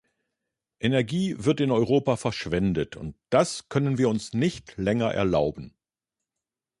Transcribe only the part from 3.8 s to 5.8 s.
wir uns nicht länger erlauben.